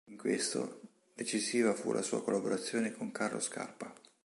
In 0.09 0.17
questo, 0.17 0.79
decisiva 1.13 1.75
fu 1.75 1.91
la 1.91 2.01
sua 2.01 2.23
collaborazione 2.23 2.91
con 2.91 3.11
Carlo 3.11 3.39
Scarpa. 3.39 3.93